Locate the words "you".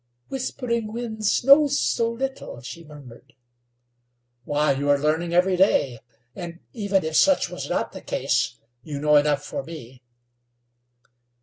4.71-4.89, 8.81-8.97